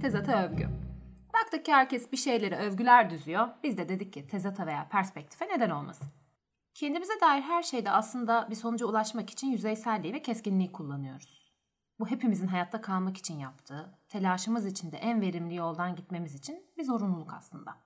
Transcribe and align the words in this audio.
tezata 0.00 0.44
övgü. 0.44 0.68
Baktık 1.34 1.64
ki 1.64 1.72
herkes 1.72 2.12
bir 2.12 2.16
şeyleri 2.16 2.56
övgüler 2.56 3.10
düzüyor. 3.10 3.48
Biz 3.62 3.78
de 3.78 3.88
dedik 3.88 4.12
ki 4.12 4.26
tezata 4.26 4.66
veya 4.66 4.88
perspektife 4.88 5.48
neden 5.48 5.70
olmasın. 5.70 6.08
Kendimize 6.74 7.20
dair 7.20 7.42
her 7.42 7.62
şeyde 7.62 7.90
aslında 7.90 8.46
bir 8.50 8.54
sonuca 8.54 8.86
ulaşmak 8.86 9.30
için 9.30 9.46
yüzeyselliği 9.46 10.14
ve 10.14 10.22
keskinliği 10.22 10.72
kullanıyoruz. 10.72 11.52
Bu 11.98 12.06
hepimizin 12.06 12.46
hayatta 12.46 12.80
kalmak 12.80 13.16
için 13.16 13.38
yaptığı, 13.38 13.98
telaşımız 14.08 14.66
için 14.66 14.92
de 14.92 14.96
en 14.96 15.20
verimli 15.20 15.54
yoldan 15.54 15.96
gitmemiz 15.96 16.34
için 16.34 16.66
bir 16.78 16.84
zorunluluk 16.84 17.32
aslında. 17.32 17.76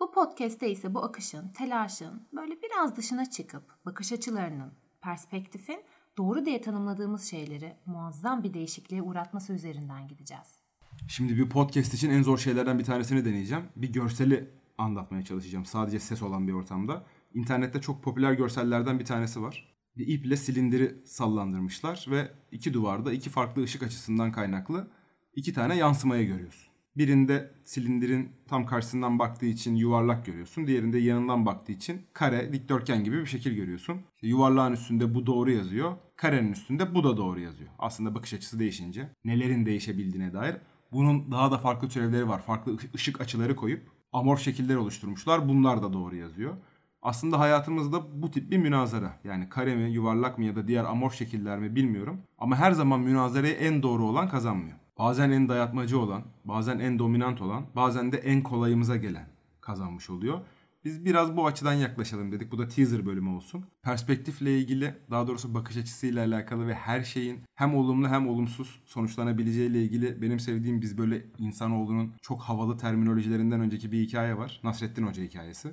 Bu 0.00 0.12
podcast'te 0.12 0.70
ise 0.70 0.94
bu 0.94 1.04
akışın, 1.04 1.48
telaşın 1.48 2.28
böyle 2.32 2.62
biraz 2.62 2.96
dışına 2.96 3.30
çıkıp 3.30 3.84
bakış 3.86 4.12
açılarının, 4.12 4.72
perspektifin 5.02 5.84
doğru 6.18 6.44
diye 6.44 6.60
tanımladığımız 6.60 7.30
şeyleri 7.30 7.76
muazzam 7.86 8.42
bir 8.42 8.54
değişikliğe 8.54 9.02
uğratması 9.02 9.52
üzerinden 9.52 10.08
gideceğiz. 10.08 10.65
Şimdi 11.08 11.36
bir 11.36 11.48
podcast 11.48 11.94
için 11.94 12.10
en 12.10 12.22
zor 12.22 12.38
şeylerden 12.38 12.78
bir 12.78 12.84
tanesini 12.84 13.24
deneyeceğim. 13.24 13.64
Bir 13.76 13.92
görseli 13.92 14.48
anlatmaya 14.78 15.24
çalışacağım. 15.24 15.64
Sadece 15.64 16.00
ses 16.00 16.22
olan 16.22 16.48
bir 16.48 16.52
ortamda. 16.52 17.06
İnternette 17.34 17.80
çok 17.80 18.02
popüler 18.02 18.32
görsellerden 18.32 18.98
bir 18.98 19.04
tanesi 19.04 19.42
var. 19.42 19.76
Bir 19.96 20.06
iple 20.06 20.36
silindiri 20.36 20.96
sallandırmışlar 21.04 22.06
ve 22.10 22.30
iki 22.52 22.74
duvarda 22.74 23.12
iki 23.12 23.30
farklı 23.30 23.62
ışık 23.62 23.82
açısından 23.82 24.32
kaynaklı 24.32 24.88
iki 25.34 25.52
tane 25.52 25.76
yansımayı 25.76 26.26
görüyorsun. 26.26 26.72
Birinde 26.96 27.50
silindirin 27.64 28.28
tam 28.48 28.66
karşısından 28.66 29.18
baktığı 29.18 29.46
için 29.46 29.74
yuvarlak 29.74 30.26
görüyorsun. 30.26 30.66
Diğerinde 30.66 30.98
yanından 30.98 31.46
baktığı 31.46 31.72
için 31.72 32.02
kare, 32.12 32.52
dikdörtgen 32.52 33.04
gibi 33.04 33.20
bir 33.20 33.26
şekil 33.26 33.54
görüyorsun. 33.54 34.00
İşte 34.14 34.26
yuvarlağın 34.26 34.72
üstünde 34.72 35.14
bu 35.14 35.26
doğru 35.26 35.50
yazıyor. 35.50 35.96
Karenin 36.16 36.52
üstünde 36.52 36.94
bu 36.94 37.04
da 37.04 37.16
doğru 37.16 37.40
yazıyor. 37.40 37.70
Aslında 37.78 38.14
bakış 38.14 38.34
açısı 38.34 38.58
değişince 38.58 39.08
nelerin 39.24 39.66
değişebildiğine 39.66 40.32
dair 40.32 40.56
bunun 40.92 41.32
daha 41.32 41.50
da 41.50 41.58
farklı 41.58 41.88
türevleri 41.88 42.28
var. 42.28 42.42
Farklı 42.42 42.76
ışık 42.94 43.20
açıları 43.20 43.56
koyup 43.56 43.90
amorf 44.12 44.40
şekiller 44.40 44.76
oluşturmuşlar. 44.76 45.48
Bunlar 45.48 45.82
da 45.82 45.92
doğru 45.92 46.16
yazıyor. 46.16 46.54
Aslında 47.02 47.38
hayatımızda 47.38 48.22
bu 48.22 48.30
tip 48.30 48.50
bir 48.50 48.58
münazara. 48.58 49.18
Yani 49.24 49.48
kare 49.48 49.74
mi, 49.74 49.90
yuvarlak 49.90 50.38
mı 50.38 50.44
ya 50.44 50.56
da 50.56 50.68
diğer 50.68 50.84
amorf 50.84 51.14
şekiller 51.14 51.58
mi 51.58 51.76
bilmiyorum. 51.76 52.20
Ama 52.38 52.56
her 52.56 52.72
zaman 52.72 53.00
münazaraya 53.00 53.52
en 53.52 53.82
doğru 53.82 54.04
olan 54.04 54.28
kazanmıyor. 54.28 54.76
Bazen 54.98 55.30
en 55.30 55.48
dayatmacı 55.48 56.00
olan, 56.00 56.22
bazen 56.44 56.78
en 56.78 56.98
dominant 56.98 57.42
olan, 57.42 57.62
bazen 57.76 58.12
de 58.12 58.16
en 58.16 58.42
kolayımıza 58.42 58.96
gelen 58.96 59.28
kazanmış 59.60 60.10
oluyor. 60.10 60.40
Biz 60.86 61.04
biraz 61.04 61.36
bu 61.36 61.46
açıdan 61.46 61.72
yaklaşalım 61.72 62.32
dedik. 62.32 62.52
Bu 62.52 62.58
da 62.58 62.68
teaser 62.68 63.06
bölümü 63.06 63.30
olsun. 63.30 63.64
Perspektifle 63.82 64.58
ilgili, 64.58 64.94
daha 65.10 65.26
doğrusu 65.26 65.54
bakış 65.54 65.76
açısıyla 65.76 66.26
alakalı 66.26 66.66
ve 66.66 66.74
her 66.74 67.04
şeyin 67.04 67.40
hem 67.54 67.74
olumlu 67.74 68.08
hem 68.08 68.28
olumsuz 68.28 68.82
sonuçlanabileceğiyle 68.84 69.82
ilgili 69.82 70.22
benim 70.22 70.40
sevdiğim 70.40 70.82
biz 70.82 70.98
böyle 70.98 71.26
insanoğlunun 71.38 72.14
çok 72.22 72.42
havalı 72.42 72.78
terminolojilerinden 72.78 73.60
önceki 73.60 73.92
bir 73.92 74.00
hikaye 74.00 74.38
var. 74.38 74.60
Nasrettin 74.64 75.06
Hoca 75.06 75.22
hikayesi. 75.22 75.72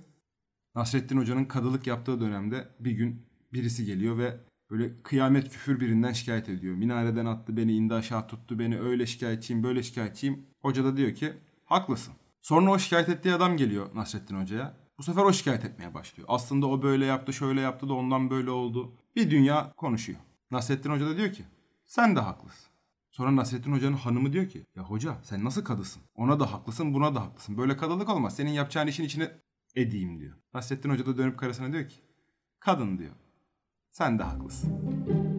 Nasrettin 0.76 1.18
Hoca'nın 1.18 1.46
kadılık 1.46 1.88
yaptığı 1.88 2.22
dönemde 2.22 2.68
bir 2.80 2.92
gün 2.92 3.26
birisi 3.54 3.86
geliyor 3.86 4.18
ve 4.18 4.38
böyle 4.72 5.02
kıyamet 5.04 5.50
küfür 5.50 5.80
birinden 5.80 6.14
şikayet 6.14 6.50
ediyor. 6.50 6.76
Minareden 6.76 7.26
attı 7.26 7.58
beni, 7.58 7.74
indi 7.76 7.94
aşağı 7.94 8.28
tuttu 8.28 8.60
beni, 8.60 8.80
öyle 8.80 9.06
şikayetçiyim, 9.06 9.64
böyle 9.64 9.84
şikayetçiyim. 9.84 10.46
Hoca 10.62 10.84
da 10.84 10.98
diyor 10.98 11.14
ki 11.14 11.34
haklısın. 11.66 12.14
Sonra 12.42 12.72
o 12.72 12.80
şikayet 12.80 13.10
ettiği 13.10 13.34
adam 13.34 13.58
geliyor 13.58 13.90
Nasrettin 13.96 14.42
Hoca'ya. 14.42 14.83
Bu 14.98 15.04
sefer 15.04 15.24
o 15.24 15.34
şikayet 15.34 15.66
etmeye 15.66 15.94
başlıyor. 15.94 16.28
Aslında 16.32 16.68
o 16.68 16.82
böyle 16.82 17.06
yaptı, 17.06 17.34
şöyle 17.34 17.62
yaptı 17.62 17.90
da 17.90 17.94
ondan 17.94 18.30
böyle 18.30 18.52
oldu. 18.52 18.94
Bir 19.16 19.32
dünya 19.32 19.74
konuşuyor. 19.78 20.20
Nasrettin 20.52 20.90
Hoca 20.90 21.06
da 21.06 21.18
diyor 21.18 21.34
ki 21.34 21.44
sen 21.86 22.16
de 22.16 22.20
haklısın. 22.20 22.74
Sonra 23.12 23.36
Nasrettin 23.36 23.72
Hoca'nın 23.72 23.98
hanımı 23.98 24.34
diyor 24.34 24.50
ki 24.50 24.66
ya 24.76 24.84
hoca 24.84 25.18
sen 25.24 25.46
nasıl 25.46 25.64
kadısın? 25.64 26.04
Ona 26.16 26.40
da 26.40 26.54
haklısın 26.54 26.94
buna 26.94 27.16
da 27.16 27.22
haklısın. 27.22 27.58
Böyle 27.58 27.78
kadılık 27.78 28.10
olmaz. 28.10 28.36
Senin 28.36 28.52
yapacağın 28.52 28.88
işin 28.88 29.04
içine 29.04 29.32
edeyim 29.76 30.20
diyor. 30.20 30.36
Nasrettin 30.54 30.90
Hoca 30.90 31.06
da 31.06 31.18
dönüp 31.18 31.40
karısına 31.40 31.74
diyor 31.74 31.90
ki 31.90 31.96
kadın 32.60 32.98
diyor. 32.98 33.16
Sen 33.92 34.20
de 34.20 34.24
haklısın. 34.24 35.33